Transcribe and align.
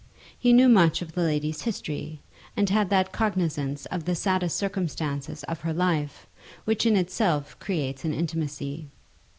He 0.35 0.51
knew 0.51 0.67
much 0.67 1.03
of 1.03 1.11
the 1.11 1.21
lady's 1.21 1.61
history, 1.61 2.23
and 2.57 2.67
had 2.71 2.89
that 2.89 3.11
cognisance 3.11 3.85
of 3.91 4.05
the 4.05 4.15
saddest 4.15 4.57
circumstances 4.57 5.43
of 5.43 5.59
her 5.59 5.75
life, 5.75 6.25
which 6.65 6.87
in 6.87 6.95
itself 6.97 7.55
creates 7.59 8.03
an 8.03 8.11
intimacy. 8.11 8.89